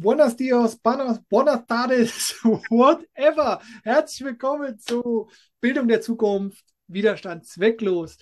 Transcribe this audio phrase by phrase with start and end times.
[0.00, 2.36] Buenos dias, buenas, buenas tardes,
[2.70, 3.60] whatever.
[3.82, 5.28] Herzlich willkommen zu
[5.60, 8.16] Bildung der Zukunft, Widerstand zwecklos.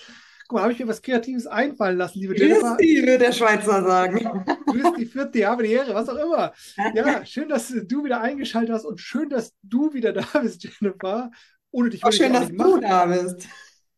[0.49, 2.77] Guck mal, habe ich mir was Kreatives einfallen lassen, liebe Jennifer?
[2.77, 4.47] Grüß die, würde der Schweizer sagen.
[4.65, 6.55] Grüß die vierte, habe die Ehre, was auch immer.
[6.95, 11.31] Ja, schön, dass du wieder eingeschaltet hast und schön, dass du wieder da bist, Jennifer.
[11.73, 13.49] Ohne dich Auch schön, dass du da bist.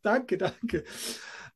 [0.02, 0.82] Danke, danke.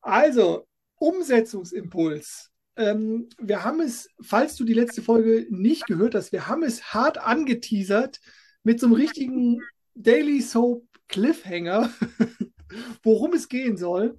[0.01, 0.69] Also,
[1.01, 2.52] Umsetzungsimpuls.
[2.77, 6.95] Ähm, wir haben es, falls du die letzte Folge nicht gehört hast, wir haben es
[6.95, 8.21] hart angeteasert
[8.63, 9.61] mit so einem richtigen
[9.95, 11.91] Daily Soap Cliffhanger,
[13.03, 14.19] worum es gehen soll.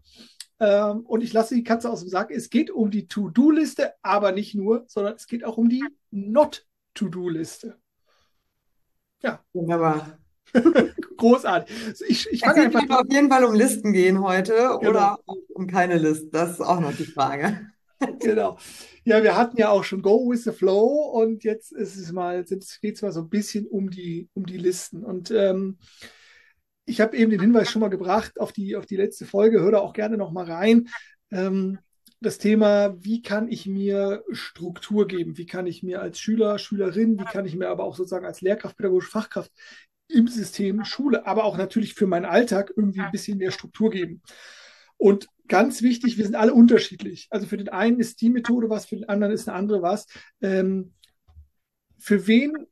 [0.60, 2.30] Ähm, und ich lasse die Katze aus dem Sack.
[2.32, 7.80] Es geht um die To-Do-Liste, aber nicht nur, sondern es geht auch um die Not-To-Do-Liste.
[9.24, 9.44] Ja.
[9.54, 10.20] Wunderbar.
[11.18, 11.76] Großartig.
[12.08, 12.88] Ich, ich fange einfach.
[12.90, 14.90] auf jeden Fall um Listen gehen heute genau.
[14.90, 15.20] oder
[15.54, 16.30] um keine Listen.
[16.32, 17.73] Das ist auch noch die Frage.
[18.20, 18.58] genau.
[19.06, 22.46] Ja, wir hatten ja auch schon Go with the Flow und jetzt ist es mal,
[22.50, 25.04] jetzt geht es mal so ein bisschen um die, um die Listen.
[25.04, 25.78] Und ähm,
[26.86, 29.72] ich habe eben den Hinweis schon mal gebracht auf die, auf die letzte Folge, hör
[29.72, 30.90] da auch gerne noch mal rein.
[31.32, 31.80] Ähm,
[32.22, 35.38] das Thema, wie kann ich mir Struktur geben?
[35.38, 38.42] Wie kann ich mir als Schüler, Schülerin, wie kann ich mir aber auch sozusagen als
[38.42, 39.52] Lehrkraft, pädagogische Fachkraft
[40.08, 44.22] im System Schule, aber auch natürlich für meinen Alltag irgendwie ein bisschen mehr Struktur geben?
[45.04, 47.28] Und ganz wichtig, wir sind alle unterschiedlich.
[47.30, 50.06] Also für den einen ist die Methode was, für den anderen ist eine andere was.
[50.40, 50.94] Ähm,
[51.98, 52.68] für wen,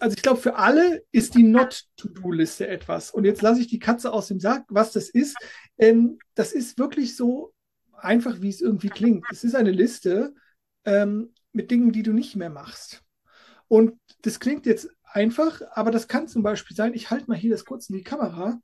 [0.00, 3.10] also ich glaube, für alle ist die Not-To-Do-Liste etwas.
[3.10, 5.36] Und jetzt lasse ich die Katze aus dem Sack, was das ist.
[5.76, 7.52] Ähm, das ist wirklich so
[7.98, 9.26] einfach, wie es irgendwie klingt.
[9.30, 10.32] Es ist eine Liste
[10.86, 13.02] ähm, mit Dingen, die du nicht mehr machst.
[13.66, 17.50] Und das klingt jetzt einfach, aber das kann zum Beispiel sein, ich halte mal hier
[17.50, 18.58] das kurz in die Kamera,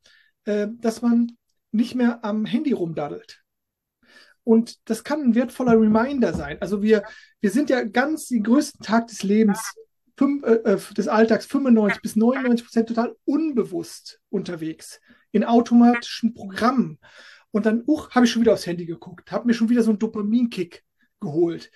[0.47, 1.37] äh, dass man
[1.75, 3.43] nicht mehr am Handy rumdaddelt.
[4.45, 6.61] Und das kann ein wertvoller Reminder sein.
[6.61, 7.03] Also wir,
[7.41, 9.75] wir sind ja ganz den größten Tag des Lebens,
[10.17, 15.01] fünf, äh, äh des Alltags 95 bis 99 Prozent total unbewusst unterwegs,
[15.33, 16.99] in automatischen Programmen.
[17.51, 19.91] Und dann, uch, habe ich schon wieder aufs Handy geguckt, habe mir schon wieder so
[19.91, 20.85] einen Dopaminkick
[21.21, 21.71] geholt.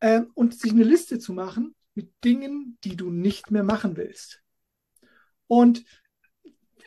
[0.00, 4.42] Ähm, und sich eine Liste zu machen mit Dingen, die du nicht mehr machen willst.
[5.46, 5.84] Und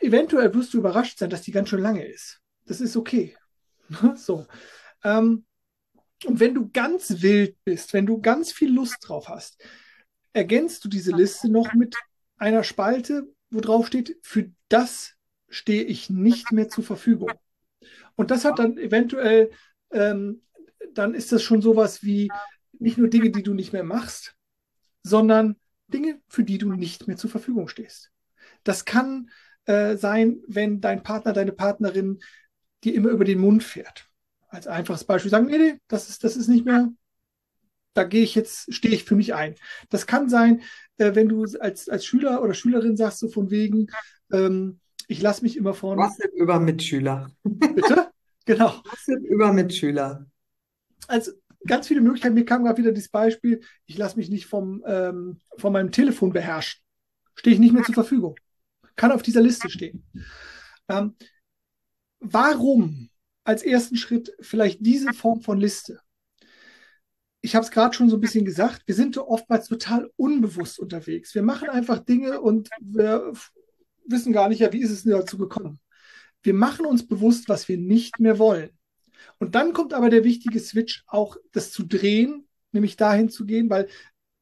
[0.00, 2.40] eventuell wirst du überrascht sein, dass die ganz schön lange ist.
[2.68, 3.34] Das ist okay.
[4.14, 4.46] so.
[5.02, 5.44] Ähm,
[6.24, 9.62] und wenn du ganz wild bist, wenn du ganz viel Lust drauf hast,
[10.32, 11.96] ergänzt du diese Liste noch mit
[12.36, 15.14] einer Spalte, wo drauf steht, für das
[15.48, 17.32] stehe ich nicht mehr zur Verfügung.
[18.16, 19.50] Und das hat dann eventuell,
[19.90, 20.42] ähm,
[20.92, 22.28] dann ist das schon sowas wie
[22.78, 24.36] nicht nur Dinge, die du nicht mehr machst,
[25.02, 28.12] sondern Dinge, für die du nicht mehr zur Verfügung stehst.
[28.62, 29.30] Das kann
[29.64, 32.18] äh, sein, wenn dein Partner, deine Partnerin
[32.84, 34.08] dir immer über den Mund fährt.
[34.48, 36.88] Als einfaches Beispiel sagen, nee, nee, das ist, das ist nicht mehr,
[37.94, 39.54] da gehe ich jetzt, stehe ich für mich ein.
[39.90, 40.62] Das kann sein,
[40.96, 43.88] äh, wenn du als, als Schüler oder Schülerin sagst, so von wegen,
[44.32, 45.96] ähm, ich lasse mich immer von.
[45.96, 47.30] Gossip über Mitschüler.
[47.42, 48.10] Bitte?
[48.44, 48.82] Genau.
[48.82, 50.26] Gossip über Mitschüler.
[51.06, 51.32] Also
[51.66, 52.34] ganz viele Möglichkeiten.
[52.34, 56.32] Mir kam gerade wieder das Beispiel, ich lasse mich nicht vom, ähm, von meinem Telefon
[56.32, 56.80] beherrschen.
[57.34, 58.36] Stehe ich nicht mehr zur Verfügung
[58.98, 60.04] kann auf dieser Liste stehen.
[60.88, 61.14] Ähm,
[62.20, 63.10] warum
[63.44, 66.00] als ersten Schritt vielleicht diese Form von Liste?
[67.40, 71.34] Ich habe es gerade schon so ein bisschen gesagt, wir sind oftmals total unbewusst unterwegs.
[71.34, 73.32] Wir machen einfach Dinge und wir
[74.06, 75.80] wissen gar nicht, ja, wie ist es denn dazu gekommen?
[76.42, 78.70] Wir machen uns bewusst, was wir nicht mehr wollen.
[79.38, 83.70] Und dann kommt aber der wichtige Switch, auch das zu drehen, nämlich dahin zu gehen,
[83.70, 83.88] weil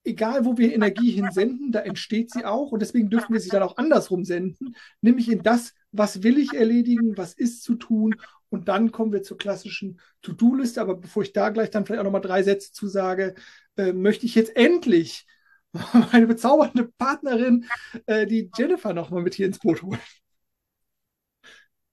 [0.07, 3.63] egal wo wir Energie hinsenden, da entsteht sie auch und deswegen dürfen wir sie dann
[3.63, 8.15] auch andersrum senden, nämlich in das, was will ich erledigen, was ist zu tun
[8.49, 10.81] und dann kommen wir zur klassischen To-Do-Liste.
[10.81, 13.35] Aber bevor ich da gleich dann vielleicht auch nochmal drei Sätze zu sage,
[13.77, 15.27] äh, möchte ich jetzt endlich
[16.13, 17.67] meine bezaubernde Partnerin,
[18.07, 20.01] äh, die Jennifer, nochmal mit hier ins Boot holen.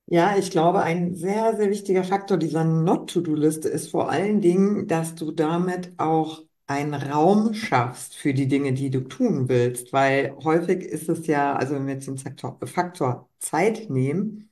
[0.05, 5.15] Ja, ich glaube, ein sehr, sehr wichtiger Faktor dieser Not-To-Do-Liste ist vor allen Dingen, dass
[5.15, 10.81] du damit auch einen Raum schaffst für die Dinge, die du tun willst, weil häufig
[10.83, 14.49] ist es ja, also wenn wir jetzt den Faktor, Faktor Zeit nehmen,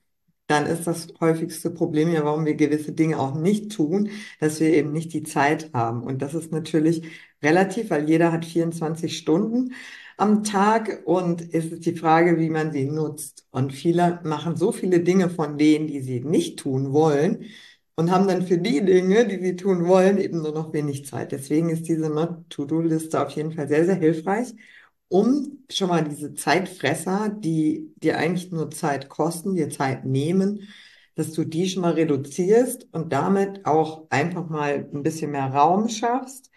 [0.47, 4.09] dann ist das häufigste Problem ja, warum wir gewisse Dinge auch nicht tun,
[4.39, 6.03] dass wir eben nicht die Zeit haben.
[6.03, 7.03] Und das ist natürlich
[7.41, 9.73] relativ, weil jeder hat 24 Stunden
[10.17, 13.47] am Tag und es ist die Frage, wie man sie nutzt.
[13.51, 17.45] Und viele machen so viele Dinge von denen, die sie nicht tun wollen,
[18.01, 21.31] und haben dann für die Dinge, die sie tun wollen, eben nur noch wenig Zeit.
[21.31, 24.53] Deswegen ist diese Not-To-Do-Liste auf jeden Fall sehr, sehr hilfreich,
[25.07, 30.67] um schon mal diese Zeitfresser, die dir eigentlich nur Zeit kosten, dir Zeit nehmen,
[31.15, 35.89] dass du die schon mal reduzierst und damit auch einfach mal ein bisschen mehr Raum
[35.89, 36.50] schaffst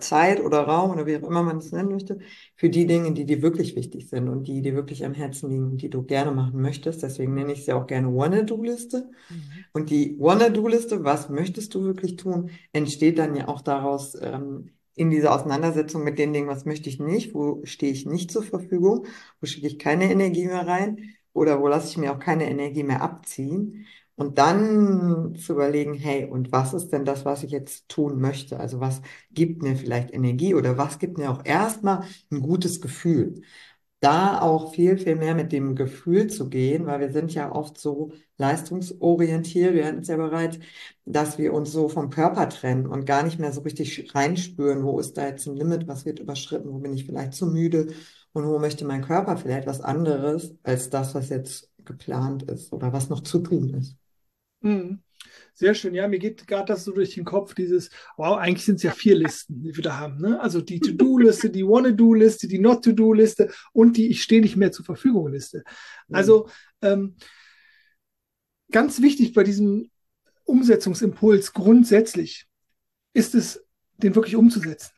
[0.00, 2.18] Zeit oder Raum oder wie auch immer man es nennen möchte,
[2.56, 5.76] für die Dinge, die dir wirklich wichtig sind und die dir wirklich am Herzen liegen,
[5.76, 7.02] die du gerne machen möchtest.
[7.02, 9.10] Deswegen nenne ich sie auch gerne Wanna-Do-Liste.
[9.28, 9.64] Mhm.
[9.72, 15.10] Und die Wanna-Do-Liste, was möchtest du wirklich tun, entsteht dann ja auch daraus, ähm, in
[15.10, 19.06] dieser Auseinandersetzung mit den Dingen, was möchte ich nicht, wo stehe ich nicht zur Verfügung,
[19.40, 22.82] wo schicke ich keine Energie mehr rein oder wo lasse ich mir auch keine Energie
[22.82, 23.86] mehr abziehen.
[24.20, 28.60] Und dann zu überlegen, hey, und was ist denn das, was ich jetzt tun möchte?
[28.60, 29.00] Also was
[29.30, 33.40] gibt mir vielleicht Energie oder was gibt mir auch erstmal ein gutes Gefühl?
[34.00, 37.78] Da auch viel, viel mehr mit dem Gefühl zu gehen, weil wir sind ja oft
[37.78, 40.58] so leistungsorientiert, wir hatten es ja bereits,
[41.06, 45.00] dass wir uns so vom Körper trennen und gar nicht mehr so richtig reinspüren, wo
[45.00, 47.94] ist da jetzt ein Limit, was wird überschritten, wo bin ich vielleicht zu müde
[48.32, 52.92] und wo möchte mein Körper vielleicht was anderes als das, was jetzt geplant ist oder
[52.92, 53.96] was noch zu tun ist.
[54.60, 55.02] Mhm.
[55.54, 55.94] Sehr schön.
[55.94, 58.92] Ja, mir geht gerade das so durch den Kopf, dieses, wow, eigentlich sind es ja
[58.92, 60.18] vier Listen, die wir da haben.
[60.18, 60.40] Ne?
[60.40, 65.62] Also die To-Do-Liste, die Wanna-Do-Liste, die Not-To-Do-Liste und die Ich stehe nicht mehr zur Verfügung-Liste.
[66.10, 66.48] Also
[66.80, 67.16] ähm,
[68.70, 69.90] ganz wichtig bei diesem
[70.44, 72.46] Umsetzungsimpuls grundsätzlich
[73.12, 73.64] ist es,
[73.98, 74.92] den wirklich umzusetzen.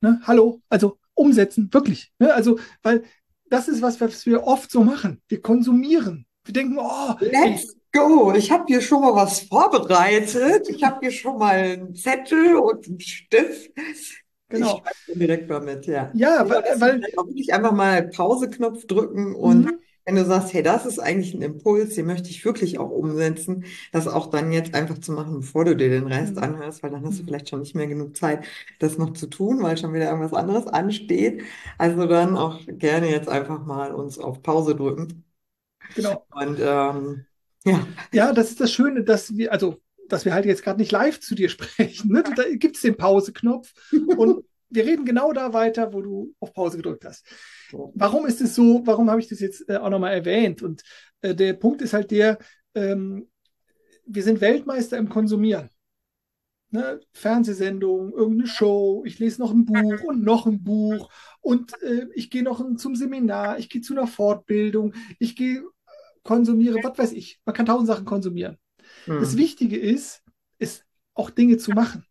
[0.00, 0.20] Ne?
[0.24, 2.12] Hallo, also umsetzen, wirklich.
[2.18, 2.32] Ne?
[2.32, 3.04] Also, weil
[3.50, 5.20] das ist was, was wir oft so machen.
[5.28, 6.26] Wir konsumieren.
[6.44, 8.34] Wir denken, oh, Let's go.
[8.34, 10.68] Ich habe hier schon mal was vorbereitet.
[10.70, 13.72] Ich habe hier schon mal einen Zettel und einen Stift.
[14.48, 14.74] Genau.
[14.76, 16.12] Ich direkt mal mit, ja.
[16.12, 19.84] Ja, weil, weil wirklich einfach mal Pause-Knopf drücken und Mhm.
[20.06, 23.64] wenn du sagst, hey, das ist eigentlich ein Impuls, den möchte ich wirklich auch umsetzen,
[23.90, 26.38] das auch dann jetzt einfach zu machen, bevor du dir den Rest Mhm.
[26.38, 27.26] anhörst, weil dann hast du Mhm.
[27.26, 28.44] vielleicht schon nicht mehr genug Zeit,
[28.80, 31.42] das noch zu tun, weil schon wieder irgendwas anderes ansteht.
[31.78, 35.24] Also dann auch gerne jetzt einfach mal uns auf Pause drücken
[35.94, 36.26] genau.
[36.30, 37.26] und ähm,
[37.64, 37.86] ja.
[38.12, 41.20] Ja, das ist das Schöne, dass wir, also, dass wir halt jetzt gerade nicht live
[41.20, 42.12] zu dir sprechen.
[42.12, 42.22] Ne?
[42.36, 43.72] Da gibt es den Pause-Knopf
[44.16, 47.24] und wir reden genau da weiter, wo du auf Pause gedrückt hast.
[47.94, 48.82] Warum ist es so?
[48.84, 50.62] Warum habe ich das jetzt äh, auch nochmal erwähnt?
[50.62, 50.82] Und
[51.20, 52.38] äh, der Punkt ist halt der,
[52.74, 53.28] ähm,
[54.06, 55.70] wir sind Weltmeister im Konsumieren.
[56.70, 57.00] Ne?
[57.12, 61.08] Fernsehsendungen, irgendeine Show, ich lese noch ein Buch und noch ein Buch
[61.40, 65.62] und äh, ich gehe noch zum Seminar, ich gehe zu einer Fortbildung, ich gehe
[66.24, 67.40] konsumiere, was weiß ich.
[67.44, 68.58] Man kann tausend Sachen konsumieren.
[69.06, 69.38] Das Hm.
[69.38, 70.22] Wichtige ist,
[70.58, 70.84] ist
[71.14, 72.04] auch Dinge zu machen.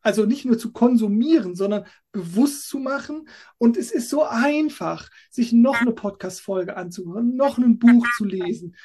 [0.00, 3.28] Also nicht nur zu konsumieren, sondern bewusst zu machen.
[3.58, 8.76] Und es ist so einfach, sich noch eine Podcast-Folge anzuhören, noch ein Buch zu lesen.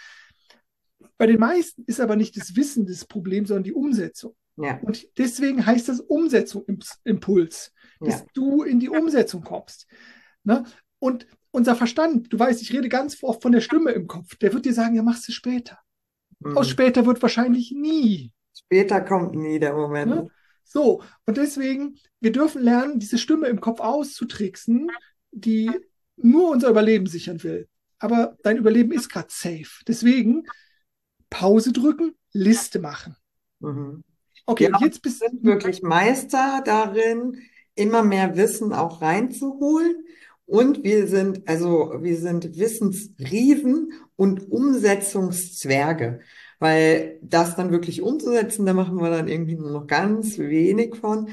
[1.18, 4.36] Bei den meisten ist aber nicht das Wissen das Problem, sondern die Umsetzung.
[4.58, 8.26] Ja, Und deswegen heißt das Umsetzungsimpuls, dass ja.
[8.34, 9.86] du in die Umsetzung kommst.
[10.44, 10.64] Ne?
[10.98, 14.54] Und unser Verstand, du weißt, ich rede ganz oft von der Stimme im Kopf, der
[14.54, 15.80] wird dir sagen, ja, machst du später.
[16.54, 16.74] Aus Hm.
[16.74, 18.32] später wird wahrscheinlich nie.
[18.54, 20.10] Später kommt nie der Moment.
[20.10, 20.28] Ne?
[20.64, 24.90] So, und deswegen, wir dürfen lernen, diese Stimme im Kopf auszutricksen,
[25.32, 25.72] die
[26.18, 27.68] nur unser Überleben sichern will.
[28.00, 29.84] Aber dein Überleben ist gerade safe.
[29.88, 30.46] Deswegen
[31.30, 33.16] Pause drücken, Liste machen.
[33.60, 34.04] Mhm.
[34.46, 37.38] Okay, Ja, jetzt bist sind wirklich Meister darin,
[37.76, 40.04] immer mehr Wissen auch reinzuholen.
[40.46, 46.20] Und wir sind, also wir sind Wissensriesen und Umsetzungszwerge.
[46.60, 51.30] Weil das dann wirklich umzusetzen, da machen wir dann irgendwie nur noch ganz wenig von.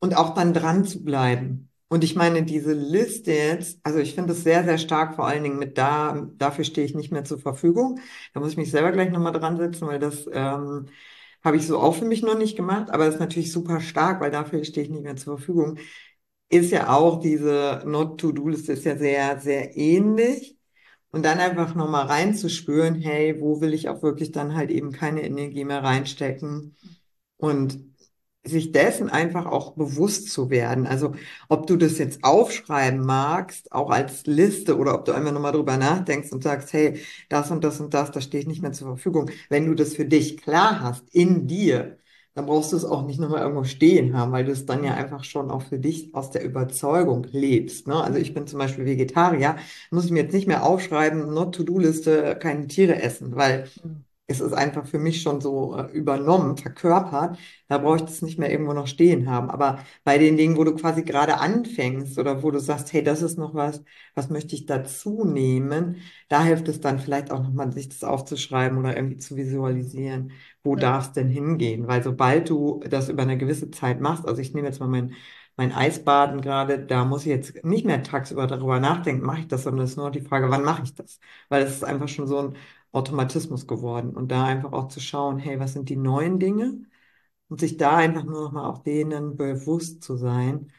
[0.00, 1.70] Und auch dann dran zu bleiben.
[1.92, 5.42] Und ich meine, diese Liste jetzt, also ich finde es sehr, sehr stark, vor allen
[5.42, 8.00] Dingen mit da, dafür stehe ich nicht mehr zur Verfügung.
[8.32, 10.86] Da muss ich mich selber gleich nochmal dran setzen, weil das ähm,
[11.44, 14.22] habe ich so auch für mich noch nicht gemacht, aber das ist natürlich super stark,
[14.22, 15.78] weil dafür stehe ich nicht mehr zur Verfügung.
[16.52, 20.58] Ist ja auch diese Not-to-Do-Liste ist ja sehr, sehr ähnlich.
[21.12, 25.22] Und dann einfach nochmal reinzuspüren, hey, wo will ich auch wirklich dann halt eben keine
[25.24, 26.76] Energie mehr reinstecken
[27.38, 27.80] und
[28.44, 30.86] sich dessen einfach auch bewusst zu werden.
[30.86, 31.14] Also
[31.48, 35.76] ob du das jetzt aufschreiben magst, auch als Liste oder ob du einfach nochmal drüber
[35.78, 38.88] nachdenkst und sagst, hey, das und das und das, da stehe ich nicht mehr zur
[38.88, 39.30] Verfügung.
[39.50, 41.98] Wenn du das für dich klar hast, in dir,
[42.34, 44.94] dann brauchst du es auch nicht nochmal irgendwo stehen haben, weil du es dann ja
[44.94, 47.86] einfach schon auch für dich aus der Überzeugung lebst.
[47.86, 48.02] Ne?
[48.02, 49.56] Also ich bin zum Beispiel Vegetarier,
[49.90, 53.70] muss ich mir jetzt nicht mehr aufschreiben, Not-to-Do-Liste, keine Tiere essen, weil
[54.32, 57.38] es ist einfach für mich schon so äh, übernommen, verkörpert.
[57.68, 59.50] Da brauche ich das nicht mehr irgendwo noch stehen haben.
[59.50, 63.22] Aber bei den Dingen, wo du quasi gerade anfängst oder wo du sagst, hey, das
[63.22, 63.82] ist noch was,
[64.14, 65.96] was möchte ich dazu nehmen,
[66.28, 70.74] da hilft es dann vielleicht auch nochmal, sich das aufzuschreiben oder irgendwie zu visualisieren, wo
[70.74, 70.80] Ja.
[70.80, 71.86] darf es denn hingehen?
[71.88, 75.14] Weil sobald du das über eine gewisse Zeit machst, also ich nehme jetzt mal mein,
[75.56, 79.64] mein Eisbaden gerade, da muss ich jetzt nicht mehr tagsüber darüber nachdenken, mache ich das,
[79.64, 81.20] sondern es ist nur die Frage, wann mache ich das?
[81.48, 82.56] Weil es ist einfach schon so ein
[82.92, 86.82] Automatismus geworden und da einfach auch zu schauen, hey, was sind die neuen Dinge?
[87.48, 90.72] und sich da einfach nur noch mal auch denen bewusst zu sein,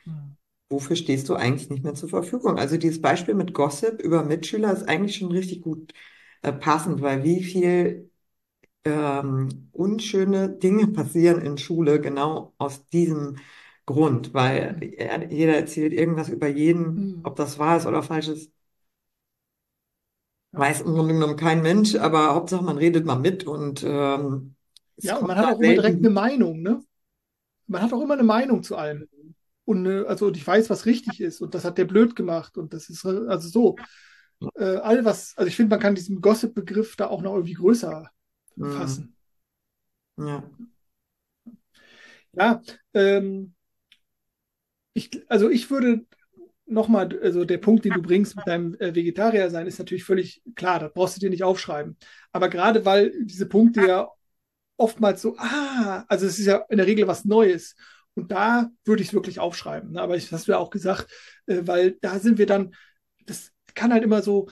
[0.70, 2.58] wofür stehst du eigentlich nicht mehr zur Verfügung?
[2.60, 5.94] Also dieses Beispiel mit Gossip über Mitschüler ist eigentlich schon richtig gut
[6.42, 8.12] äh, passend, weil wie viel
[8.86, 13.38] ähm, unschöne Dinge passieren in Schule genau aus diesem
[13.86, 17.24] Grund, weil er- jeder erzählt irgendwas über jeden, Hm.
[17.24, 18.52] ob das wahr ist oder falsch ist.
[20.56, 24.56] Weiß im Grunde genommen kein Mensch, aber Hauptsache man redet mal mit und ähm,
[25.02, 26.04] Ja, und man hat auch immer direkt selten.
[26.04, 26.82] eine Meinung, ne?
[27.68, 29.08] Man hat auch immer eine Meinung zu allem.
[29.66, 32.74] Und also und ich weiß, was richtig ist und das hat der blöd gemacht und
[32.74, 33.80] das ist also so.
[34.56, 38.10] Äh, all was, also ich finde, man kann diesen Gossip-Begriff da auch noch irgendwie größer
[38.58, 39.16] Hm, fassen.
[40.18, 40.44] ja.
[42.34, 42.62] Ja,
[42.94, 43.54] ähm,
[44.94, 46.06] ich, also ich würde
[46.66, 50.42] nochmal, also der Punkt, den du bringst mit deinem äh, Vegetarier sein, ist natürlich völlig
[50.56, 51.98] klar, das brauchst du dir nicht aufschreiben.
[52.32, 54.10] Aber gerade weil diese Punkte ja
[54.78, 57.76] oftmals so, ah, also es ist ja in der Regel was Neues.
[58.16, 59.94] Und da würde ich es wirklich aufschreiben.
[59.94, 60.02] Ne?
[60.02, 61.08] Aber ich, das hast du ja auch gesagt,
[61.48, 62.76] äh, weil da sind wir dann,
[63.26, 64.50] das kann halt immer so,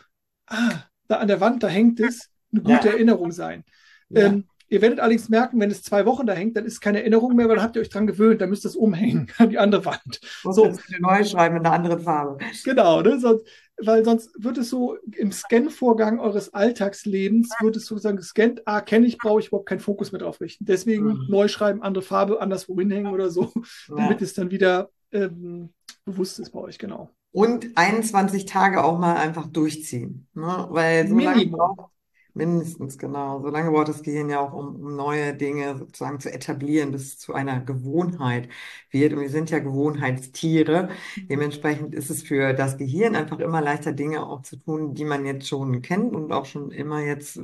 [0.48, 2.94] ah, da an der Wand, da hängt es, eine gute Ja.
[2.94, 3.64] Erinnerung sein.
[4.10, 4.28] Ja.
[4.28, 7.36] Ähm, ihr werdet allerdings merken, wenn es zwei Wochen da hängt, dann ist keine Erinnerung
[7.36, 9.60] mehr, weil dann habt ihr euch dran gewöhnt, dann müsst ihr es umhängen an die
[9.60, 10.20] andere Wand.
[10.44, 12.38] Muss So, eine neue schreiben in einer anderen Farbe.
[12.64, 13.20] genau, ne?
[13.20, 13.46] Sonst,
[13.84, 19.08] weil sonst wird es so im Scan-Vorgang eures Alltagslebens, wird es sozusagen gescannt, ah, kenne
[19.08, 20.66] ich, brauche ich überhaupt keinen Fokus mehr drauf richten.
[20.66, 21.26] Deswegen Mhm.
[21.30, 23.52] neu schreiben, andere Farbe, anderswo hinhängen oder so,
[23.90, 23.96] Ja.
[23.98, 25.70] damit es dann wieder ähm,
[26.06, 27.10] bewusst ist bei euch, genau.
[27.34, 30.28] Und 21 Tage auch mal einfach durchziehen.
[30.34, 30.68] Ne?
[30.70, 31.90] Weil so lange braucht,
[32.36, 36.32] mindestens genau, so lange braucht das Gehirn ja auch, um, um neue Dinge sozusagen zu
[36.32, 38.50] etablieren, bis es zu einer Gewohnheit
[38.90, 39.14] wird.
[39.14, 40.90] Und wir sind ja Gewohnheitstiere.
[41.30, 45.26] Dementsprechend ist es für das Gehirn einfach immer leichter, Dinge auch zu tun, die man
[45.26, 47.40] jetzt schon kennt und auch schon immer jetzt,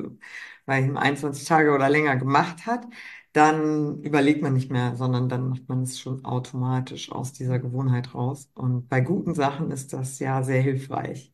[0.65, 2.85] weil ich 21 Tage oder länger gemacht hat.
[3.33, 8.13] Dann überlegt man nicht mehr, sondern dann macht man es schon automatisch aus dieser Gewohnheit
[8.15, 8.49] raus.
[8.55, 11.33] Und bei guten Sachen ist das ja sehr hilfreich.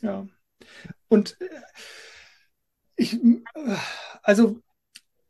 [0.00, 0.26] Ja.
[1.08, 1.46] Und äh,
[2.96, 3.40] ich, äh,
[4.22, 4.60] also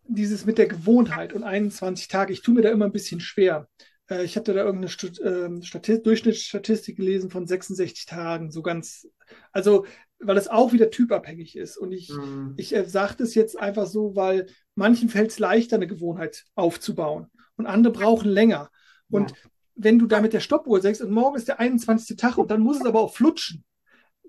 [0.06, 3.68] dieses mit der Gewohnheit und 21 Tage, ich tue mir da immer ein bisschen schwer.
[4.08, 9.08] Äh, Ich hatte da irgendeine Stu- ähm, Stati Durchschnittsstatistik gelesen von 66 Tagen, so ganz,
[9.52, 9.86] also
[10.18, 11.76] weil es auch wieder typabhängig ist.
[11.76, 12.54] Und ich, Hm.
[12.56, 17.26] ich äh, sage das jetzt einfach so, weil manchen fällt es leichter, eine Gewohnheit aufzubauen
[17.56, 18.70] und andere brauchen länger.
[19.10, 19.36] Und Ja.
[19.74, 22.16] wenn du da mit der Stoppuhr sagst, und morgen ist der 21.
[22.16, 23.64] Tag und dann muss es aber auch flutschen,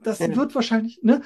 [0.01, 0.36] das Ja.
[0.36, 1.22] wird wahrscheinlich, ne?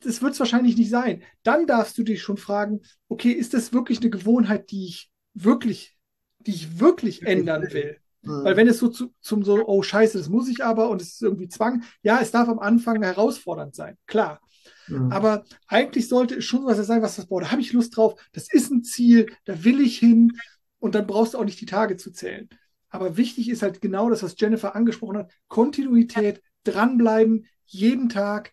[0.00, 1.22] Das wird es wahrscheinlich nicht sein.
[1.42, 5.96] Dann darfst du dich schon fragen, okay, ist das wirklich eine Gewohnheit, die ich wirklich,
[6.38, 7.98] die ich wirklich ändern will?
[8.24, 8.44] Hm.
[8.44, 11.14] Weil wenn es so zu, zum so, oh Scheiße, das muss ich aber und es
[11.14, 14.40] ist irgendwie Zwang, ja, es darf am Anfang herausfordernd sein, klar.
[14.86, 15.10] Hm.
[15.12, 18.20] Aber eigentlich sollte es schon was sein, was das, boah, da habe ich Lust drauf,
[18.32, 20.32] das ist ein Ziel, da will ich hin
[20.78, 22.48] und dann brauchst du auch nicht die Tage zu zählen.
[22.90, 28.52] Aber wichtig ist halt genau das, was Jennifer angesprochen hat, Kontinuität, dranbleiben, jeden Tag.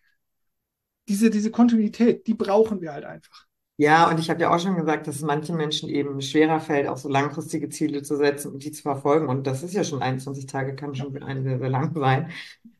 [1.08, 3.46] Diese, diese Kontinuität, die brauchen wir halt einfach.
[3.78, 6.88] Ja, und ich habe ja auch schon gesagt, dass es manchen Menschen eben schwerer fällt,
[6.88, 9.28] auch so langfristige Ziele zu setzen und die zu verfolgen.
[9.28, 12.30] Und das ist ja schon 21 Tage, kann schon für einen sehr, sehr lang sein.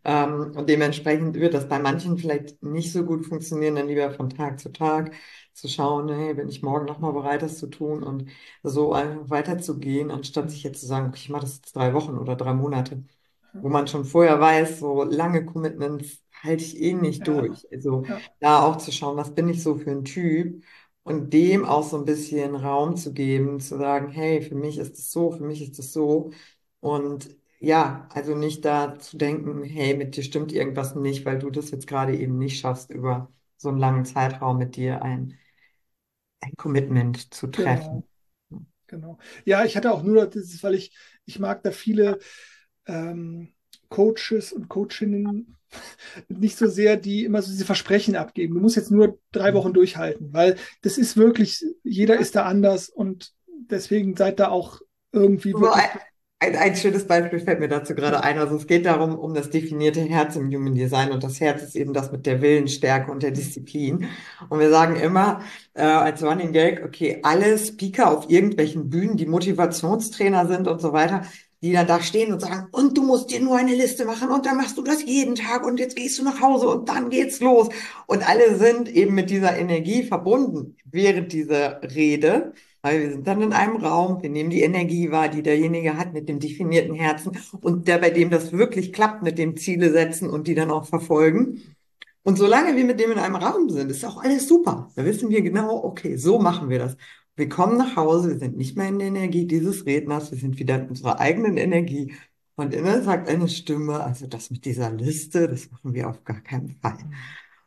[0.04, 4.30] Ähm, und dementsprechend wird das bei manchen vielleicht nicht so gut funktionieren, dann lieber von
[4.30, 5.12] Tag zu Tag
[5.52, 8.30] zu schauen, hey, bin ich morgen nochmal bereit, das zu tun und
[8.62, 12.18] so einfach weiterzugehen, anstatt sich jetzt zu sagen, okay, ich mache das jetzt drei Wochen
[12.18, 13.04] oder drei Monate,
[13.60, 17.66] wo man schon vorher weiß, so lange Commitments halte ich eh nicht Ja, durch.
[17.72, 20.64] Also ja, da auch zu schauen, was bin ich so für ein Typ
[21.02, 24.98] und dem auch so ein bisschen Raum zu geben, zu sagen, hey, für mich ist
[24.98, 26.30] es so, für mich ist es so.
[26.80, 27.28] Und
[27.60, 31.70] ja, also nicht da zu denken, hey, mit dir stimmt irgendwas nicht, weil du das
[31.70, 35.38] jetzt gerade eben nicht schaffst, über so einen langen Zeitraum mit dir ein,
[36.40, 37.86] ein Commitment zu treffen.
[37.86, 38.06] genau,
[38.86, 39.18] genau.
[39.44, 42.18] Ja, ich hatte auch nur, das ist, weil ich, ich mag da viele
[42.86, 43.54] ähm,
[43.90, 45.56] Coaches und Coachinnen
[46.28, 48.54] nicht so sehr, die immer so diese Versprechen abgeben.
[48.54, 52.88] Du musst jetzt nur drei Wochen durchhalten, weil das ist wirklich, jeder ist da anders
[52.88, 54.80] und deswegen seid da auch
[55.12, 55.74] irgendwie wirklich.
[55.74, 56.00] ein,
[56.38, 58.38] ein, ein schönes Beispiel fällt mir dazu gerade ein.
[58.38, 61.76] Also es geht darum, um das definierte Herz im Human Design und das Herz ist
[61.76, 64.08] eben das mit der Willensstärke und der Disziplin.
[64.50, 65.40] Und wir sagen immer
[65.74, 70.92] äh, als Running Gag, okay, alle Speaker auf irgendwelchen Bühnen, die Motivationstrainer sind und so
[70.92, 71.22] weiter,
[71.62, 74.46] die dann da stehen und sagen, und du musst dir nur eine Liste machen und
[74.46, 77.40] dann machst du das jeden Tag und jetzt gehst du nach Hause und dann geht's
[77.40, 77.68] los.
[78.06, 82.52] Und alle sind eben mit dieser Energie verbunden während dieser Rede.
[82.82, 86.12] Weil wir sind dann in einem Raum, wir nehmen die Energie wahr, die derjenige hat
[86.12, 90.30] mit dem definierten Herzen und der, bei dem das wirklich klappt, mit dem Ziele setzen
[90.30, 91.62] und die dann auch verfolgen.
[92.22, 94.90] Und solange wir mit dem in einem Raum sind, ist auch alles super.
[94.94, 96.96] Da wissen wir genau, okay, so machen wir das.
[97.36, 100.58] Wir kommen nach Hause, wir sind nicht mehr in der Energie dieses Redners, wir sind
[100.58, 102.14] wieder in unserer eigenen Energie.
[102.56, 106.40] Und innen sagt eine Stimme, also das mit dieser Liste, das machen wir auf gar
[106.40, 106.98] keinen Fall.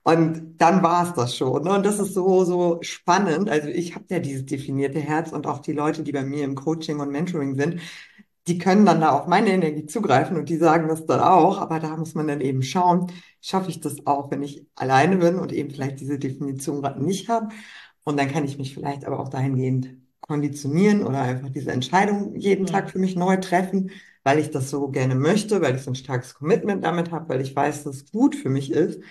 [0.03, 1.63] Und dann war es das schon.
[1.63, 1.71] Ne?
[1.71, 3.49] Und das ist so, so spannend.
[3.49, 6.55] Also ich habe ja dieses definierte Herz und auch die Leute, die bei mir im
[6.55, 7.81] Coaching und Mentoring sind,
[8.47, 11.59] die können dann da auf meine Energie zugreifen und die sagen das dann auch.
[11.59, 13.11] Aber da muss man dann eben schauen,
[13.41, 17.29] schaffe ich das auch, wenn ich alleine bin und eben vielleicht diese Definition gerade nicht
[17.29, 17.49] habe.
[18.09, 19.89] Und dann kann ich mich vielleicht aber auch dahingehend
[20.21, 23.91] konditionieren oder einfach diese Entscheidung jeden Tag für mich neu treffen,
[24.23, 27.41] weil ich das so gerne möchte, weil ich so ein starkes Commitment damit habe, weil
[27.41, 29.01] ich weiß, dass es gut für mich ist.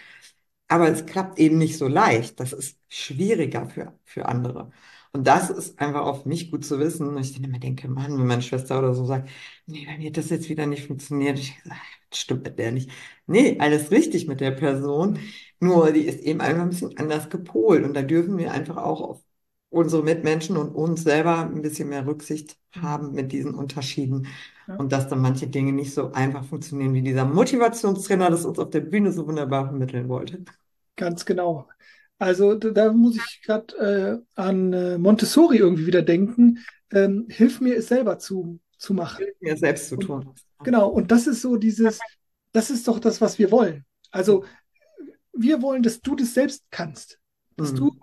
[0.68, 2.40] Aber es klappt eben nicht so leicht.
[2.40, 4.70] Das ist schwieriger für, für andere.
[5.12, 7.08] Und das ist einfach auch für mich gut zu wissen.
[7.08, 9.30] Und ich dann immer denke, Mann, wenn meine Schwester oder so sagt,
[9.66, 11.38] nee, bei mir hat das jetzt wieder nicht funktioniert.
[11.38, 11.80] Ich sage,
[12.12, 12.90] stimmt mit der nicht.
[13.26, 15.18] Nee, alles richtig mit der Person.
[15.60, 17.84] Nur die ist eben einfach ein bisschen anders gepolt.
[17.84, 19.22] Und da dürfen wir einfach auch auf
[19.70, 24.28] unsere Mitmenschen und uns selber ein bisschen mehr Rücksicht haben mit diesen Unterschieden.
[24.66, 24.76] Ja.
[24.76, 28.70] Und dass dann manche Dinge nicht so einfach funktionieren, wie dieser Motivationstrainer das uns auf
[28.70, 30.44] der Bühne so wunderbar vermitteln wollte.
[30.96, 31.68] Ganz genau.
[32.18, 36.58] Also da muss ich gerade äh, an äh, Montessori irgendwie wieder denken.
[36.90, 39.18] Ähm, hilf mir, es selber zu, zu machen.
[39.24, 40.26] Hilf mir selbst zu tun.
[40.26, 42.00] Und, genau, und das ist so dieses,
[42.52, 43.84] das ist doch das, was wir wollen.
[44.10, 44.44] Also
[45.38, 47.18] wir wollen, dass du das selbst kannst.
[47.56, 47.76] Dass mhm.
[47.76, 48.00] du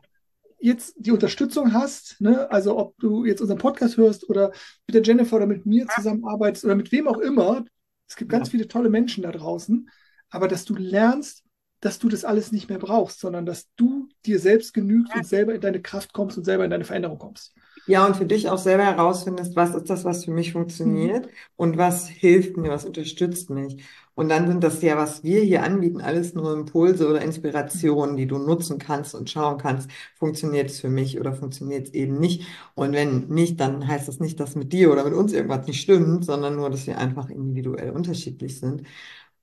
[0.59, 2.49] jetzt die Unterstützung hast, ne?
[2.49, 4.51] also ob du jetzt unseren Podcast hörst oder
[4.87, 7.63] mit der Jennifer oder mit mir zusammenarbeitest oder mit wem auch immer.
[8.07, 8.51] Es gibt ganz ja.
[8.51, 9.89] viele tolle Menschen da draußen,
[10.29, 11.43] aber dass du lernst,
[11.81, 15.53] dass du das alles nicht mehr brauchst, sondern dass du dir selbst genügst und selber
[15.53, 17.53] in deine Kraft kommst und selber in deine Veränderung kommst.
[17.87, 21.31] Ja, und für dich auch selber herausfindest, was ist das, was für mich funktioniert mhm.
[21.55, 23.83] und was hilft mir, was unterstützt mich.
[24.15, 28.25] Und dann sind das ja, was wir hier anbieten, alles nur Impulse oder Inspirationen, die
[28.25, 32.47] du nutzen kannst und schauen kannst, funktioniert es für mich oder funktioniert es eben nicht.
[32.73, 35.81] Und wenn nicht, dann heißt das nicht, dass mit dir oder mit uns irgendwas nicht
[35.81, 38.83] stimmt, sondern nur, dass wir einfach individuell unterschiedlich sind.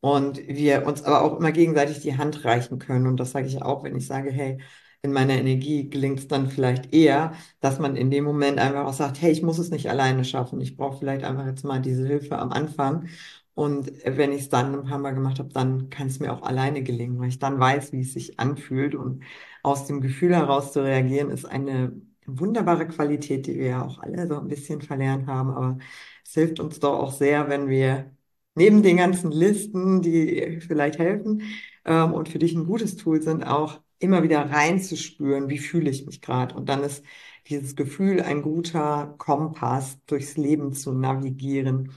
[0.01, 3.07] Und wir uns aber auch immer gegenseitig die Hand reichen können.
[3.07, 4.59] Und das sage ich auch, wenn ich sage, hey,
[5.03, 8.93] in meiner Energie gelingt es dann vielleicht eher, dass man in dem Moment einfach auch
[8.93, 10.61] sagt, hey, ich muss es nicht alleine schaffen.
[10.61, 13.09] Ich brauche vielleicht einfach jetzt mal diese Hilfe am Anfang.
[13.55, 16.43] Und wenn ich es dann ein paar Mal gemacht habe, dann kann es mir auch
[16.43, 18.95] alleine gelingen, weil ich dann weiß, wie es sich anfühlt.
[18.95, 19.23] Und
[19.63, 21.93] aus dem Gefühl heraus zu reagieren, ist eine
[22.27, 25.51] wunderbare Qualität, die wir ja auch alle so ein bisschen verlernt haben.
[25.51, 25.79] Aber
[26.25, 28.11] es hilft uns doch auch sehr, wenn wir
[28.55, 31.43] neben den ganzen Listen, die vielleicht helfen
[31.85, 36.07] ähm, und für dich ein gutes Tool sind, auch immer wieder reinzuspüren, wie fühle ich
[36.07, 36.55] mich gerade.
[36.55, 37.05] Und dann ist
[37.49, 41.93] dieses Gefühl ein guter Kompass, durchs Leben zu navigieren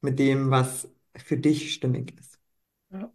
[0.00, 2.38] mit dem, was für dich stimmig ist.
[2.90, 3.12] Ja,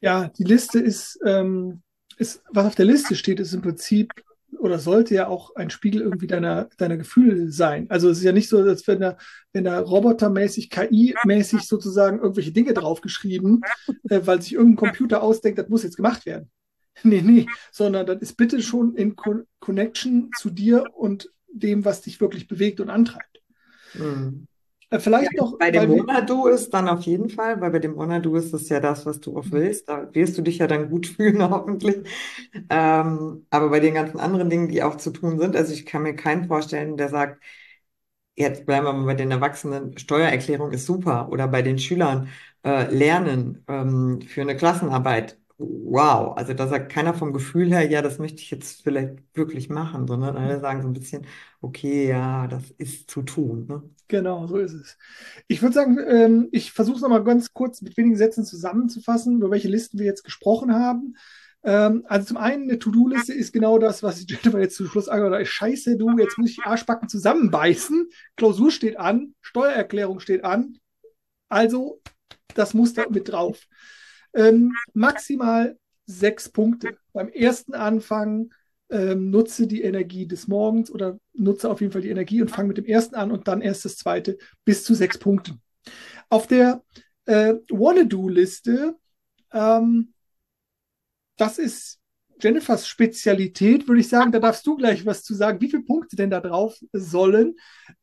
[0.00, 1.82] ja die Liste ist, ähm,
[2.16, 4.12] ist, was auf der Liste steht, ist im Prinzip
[4.58, 7.86] oder sollte ja auch ein Spiegel irgendwie deiner, deiner Gefühle sein.
[7.90, 9.16] Also es ist ja nicht so, als wenn da,
[9.52, 13.62] wenn da robotermäßig, KI-mäßig sozusagen irgendwelche Dinge draufgeschrieben,
[14.08, 16.50] äh, weil sich irgendein Computer ausdenkt, das muss jetzt gemacht werden.
[17.04, 22.02] Nee, nee, sondern das ist bitte schon in Con Connection zu dir und dem, was
[22.02, 23.42] dich wirklich bewegt und antreibt.
[23.94, 24.46] Mhm.
[24.92, 25.58] Äh, vielleicht ja, noch.
[25.58, 28.78] Bei dem Monadu ist dann auf jeden Fall, weil bei dem Monadu ist das ja
[28.78, 29.52] das, was du auch mhm.
[29.52, 29.88] willst.
[29.88, 31.96] Da wirst du dich ja dann gut fühlen, hoffentlich.
[32.68, 36.02] Ähm, aber bei den ganzen anderen Dingen, die auch zu tun sind, also ich kann
[36.02, 37.42] mir keinen vorstellen, der sagt,
[38.34, 41.28] jetzt bleiben wir mal bei den Erwachsenen, Steuererklärung ist super.
[41.30, 42.28] Oder bei den Schülern,
[42.64, 45.38] äh, Lernen ähm, für eine Klassenarbeit.
[45.58, 49.68] Wow, also da sagt keiner vom Gefühl her, ja, das möchte ich jetzt vielleicht wirklich
[49.68, 51.26] machen, sondern alle sagen so ein bisschen,
[51.60, 53.66] okay, ja, das ist zu tun.
[53.68, 53.82] Ne?
[54.08, 54.98] Genau, so ist es.
[55.48, 59.50] Ich würde sagen, ähm, ich versuche es nochmal ganz kurz mit wenigen Sätzen zusammenzufassen, über
[59.50, 61.16] welche Listen wir jetzt gesprochen haben.
[61.64, 65.40] Ähm, also zum einen, eine To-Do-Liste ist genau das, was Jennifer jetzt zum Schluss angehört
[65.40, 65.46] hat.
[65.46, 68.08] Scheiße, du, jetzt muss ich Arschbacken zusammenbeißen.
[68.36, 70.78] Klausur steht an, Steuererklärung steht an.
[71.48, 72.00] Also,
[72.54, 73.66] das muss da mit drauf.
[74.34, 76.96] Ähm, maximal sechs Punkte.
[77.12, 78.52] Beim ersten Anfang
[78.90, 82.68] ähm, nutze die Energie des Morgens oder nutze auf jeden Fall die Energie und fange
[82.68, 85.60] mit dem ersten an und dann erst das zweite bis zu sechs Punkten.
[86.28, 86.82] Auf der
[87.26, 88.96] äh, Wanna-Do-Liste,
[89.52, 90.12] ähm,
[91.36, 91.98] das ist
[92.40, 94.32] Jennifers Spezialität, würde ich sagen.
[94.32, 97.54] Da darfst du gleich was zu sagen, wie viele Punkte denn da drauf sollen.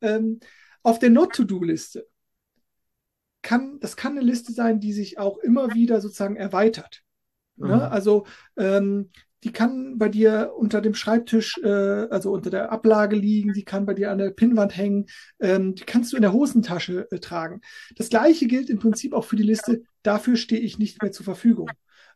[0.01, 0.39] Ähm,
[0.81, 2.07] auf der Not-to-Do-Liste
[3.41, 7.01] kann, das kann eine Liste sein, die sich auch immer wieder sozusagen erweitert.
[7.55, 7.67] Ne?
[7.67, 7.71] Mhm.
[7.71, 7.91] Ne?
[7.91, 8.25] Also
[8.57, 9.09] ähm,
[9.43, 11.67] die kann bei dir unter dem Schreibtisch, äh,
[12.09, 15.05] also unter der Ablage liegen, die kann bei dir an der Pinnwand hängen,
[15.39, 17.61] ähm, die kannst du in der Hosentasche äh, tragen.
[17.95, 21.23] Das gleiche gilt im Prinzip auch für die Liste, dafür stehe ich nicht mehr zur
[21.23, 21.69] Verfügung.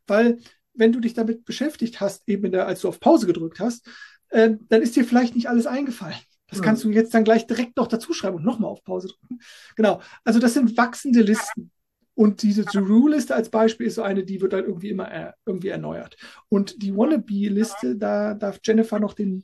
[0.05, 0.39] Weil
[0.73, 3.87] wenn du dich damit beschäftigt hast, eben der, als du auf Pause gedrückt hast,
[4.29, 6.17] äh, dann ist dir vielleicht nicht alles eingefallen.
[6.53, 6.65] Das Hm.
[6.65, 9.39] kannst du jetzt dann gleich direkt noch dazu schreiben und nochmal auf Pause drücken.
[9.75, 10.01] Genau.
[10.23, 11.71] Also das sind wachsende Listen.
[12.15, 15.69] Und diese To-Do-Liste als Beispiel ist so eine, die wird dann irgendwie immer äh, irgendwie
[15.69, 16.15] erneuert.
[16.47, 19.43] Und die Wannabe-Liste, da darf Jennifer noch den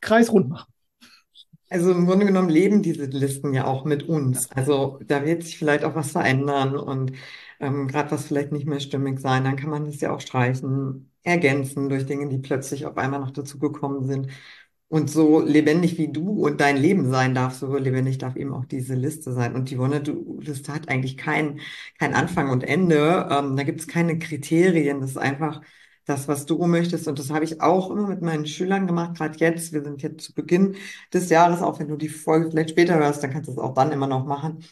[0.00, 0.72] Kreis rund machen.
[1.68, 4.50] Also im Grunde genommen leben diese Listen ja auch mit uns.
[4.52, 7.12] Also da wird sich vielleicht auch was verändern und
[7.58, 11.10] ähm, gerade was vielleicht nicht mehr stimmig sein, dann kann man das ja auch streichen,
[11.24, 14.28] ergänzen durch Dinge, die plötzlich auf einmal noch dazugekommen sind.
[14.88, 18.64] Und so lebendig wie du und dein Leben sein darf, so lebendig darf eben auch
[18.66, 19.54] diese Liste sein.
[19.56, 21.60] Und die Wonder-Liste hat eigentlich kein,
[21.98, 23.28] kein Anfang und Ende.
[23.30, 25.00] Ähm, da gibt es keine Kriterien.
[25.00, 25.60] Das ist einfach
[26.04, 27.08] das, was du möchtest.
[27.08, 29.72] Und das habe ich auch immer mit meinen Schülern gemacht, gerade jetzt.
[29.72, 30.76] Wir sind jetzt zu Beginn
[31.12, 33.74] des Jahres, auch wenn du die Folge vielleicht später hörst, dann kannst du es auch
[33.74, 34.64] dann immer noch machen.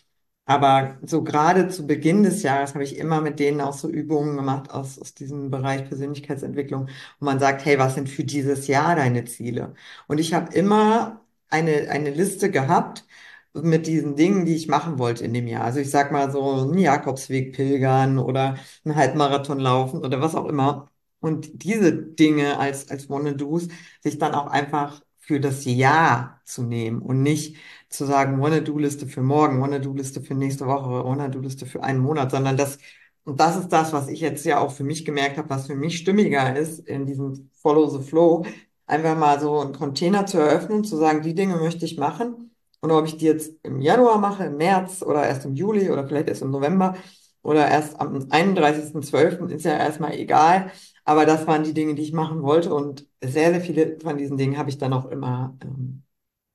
[0.46, 4.37] Aber so gerade zu Beginn des Jahres habe ich immer mit denen auch so Übungen
[4.37, 8.94] gemacht aus, aus diesem Bereich Persönlichkeitsentwicklung, wo man sagt, hey, was sind für dieses Jahr
[8.96, 9.74] deine Ziele?
[10.07, 13.07] Und ich habe immer eine, eine Liste gehabt
[13.54, 15.64] mit diesen Dingen, die ich machen wollte in dem Jahr.
[15.64, 20.46] Also ich sag mal so einen Jakobsweg pilgern oder einen Halbmarathon laufen oder was auch
[20.46, 20.90] immer.
[21.20, 23.68] Und diese Dinge als, als Wanna-Dos
[24.02, 27.56] sich dann auch einfach für das Jahr zu nehmen und nicht
[27.88, 32.78] zu sagen, Wanna-Do-Liste für morgen, Wanna-Do-Liste für nächste Woche, Wanna-Do-Liste für einen Monat, sondern das,
[33.24, 35.76] und das ist das, was ich jetzt ja auch für mich gemerkt habe, was für
[35.76, 38.44] mich stimmiger ist in diesem Follow the Flow,
[38.87, 42.50] einfach mal so einen Container zu eröffnen, zu sagen, die Dinge möchte ich machen.
[42.80, 46.06] Und ob ich die jetzt im Januar mache, im März oder erst im Juli oder
[46.06, 46.96] vielleicht erst im November
[47.42, 49.48] oder erst am 31.12.
[49.48, 50.70] ist ja erstmal egal.
[51.05, 52.75] Aber das waren die Dinge, die ich machen wollte.
[52.75, 56.03] Und sehr, sehr viele von diesen Dingen habe ich dann auch immer ähm,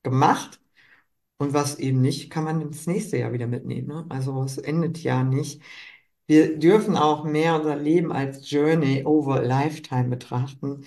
[0.04, 0.60] gemacht.
[1.38, 3.88] Und was eben nicht, kann man ins nächste Jahr wieder mitnehmen.
[3.88, 4.06] Ne?
[4.10, 5.62] Also es endet ja nicht.
[6.28, 10.86] Wir dürfen auch mehr unser Leben als Journey over Lifetime betrachten.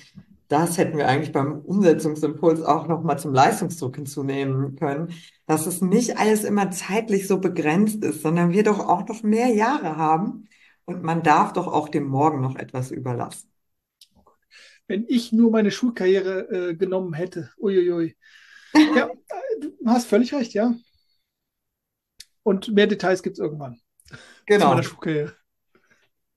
[0.48, 5.14] Das hätten wir eigentlich beim Umsetzungsimpuls auch noch mal zum Leistungsdruck hinzunehmen können,
[5.46, 9.48] dass es nicht alles immer zeitlich so begrenzt ist, sondern wir doch auch noch mehr
[9.48, 10.44] Jahre haben
[10.84, 13.51] und man darf doch auch dem Morgen noch etwas überlassen.
[14.92, 18.14] Wenn ich nur meine Schulkarriere äh, genommen hätte, uiuiui.
[18.94, 19.10] Ja,
[19.58, 20.74] du hast völlig recht, ja.
[22.42, 24.70] Und mehr Details gibt es irgendwann zu Genau.
[24.70, 25.34] meiner Schulkarriere.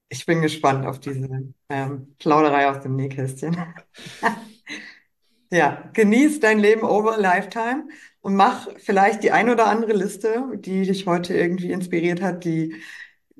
[0.08, 1.28] Ich bin gespannt auf diese
[1.68, 3.58] ähm, Plauderei aus dem Nähkästchen.
[5.52, 7.88] Ja, genieß dein Leben over a lifetime
[8.22, 12.76] und mach vielleicht die ein oder andere Liste, die dich heute irgendwie inspiriert hat, die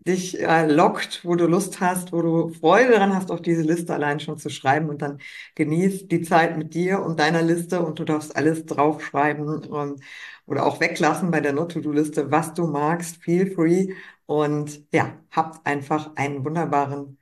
[0.08, 3.94] dich äh, lockt, wo du Lust hast, wo du Freude daran hast, auf diese Liste
[3.94, 5.20] allein schon zu schreiben und dann
[5.56, 10.02] genieß die Zeit mit dir und deiner Liste und du darfst alles draufschreiben und,
[10.46, 13.94] oder auch weglassen bei der Not-to-Do-Liste, was du magst, feel free
[14.26, 17.18] und ja, habt einfach einen wunderbaren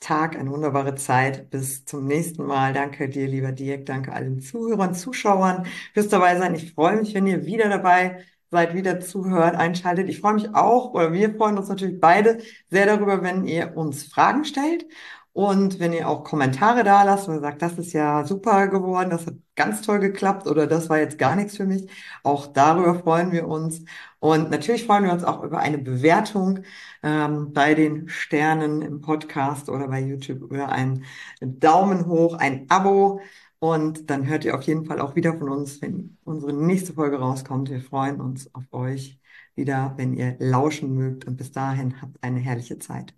[0.00, 1.48] Tag, eine wunderbare Zeit.
[1.50, 2.72] Bis zum nächsten Mal.
[2.74, 3.86] Danke dir, lieber Dirk.
[3.86, 6.54] Danke allen Zuhörern, Zuschauern fürs dabei sein.
[6.54, 10.08] Ich freue mich, wenn ihr wieder dabei seid, wieder zuhört, einschaltet.
[10.08, 12.38] Ich freue mich auch, oder wir freuen uns natürlich beide
[12.70, 14.86] sehr darüber, wenn ihr uns Fragen stellt
[15.34, 19.26] und wenn ihr auch Kommentare da lasst und sagt, das ist ja super geworden, das
[19.26, 21.90] hat ganz toll geklappt oder das war jetzt gar nichts für mich.
[22.22, 23.82] Auch darüber freuen wir uns.
[24.20, 26.60] Und natürlich freuen wir uns auch über eine Bewertung
[27.02, 31.04] ähm, bei den Sternen im Podcast oder bei YouTube über einen
[31.40, 33.20] Daumen hoch, ein Abo.
[33.64, 37.18] Und dann hört ihr auf jeden Fall auch wieder von uns, wenn unsere nächste Folge
[37.18, 37.70] rauskommt.
[37.70, 39.18] Wir freuen uns auf euch
[39.54, 41.24] wieder, wenn ihr lauschen mögt.
[41.26, 43.14] Und bis dahin habt eine herrliche Zeit.